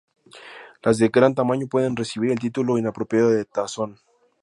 [0.81, 3.99] Las de gran tamaño pueden recibir el título inapropiado de tazón.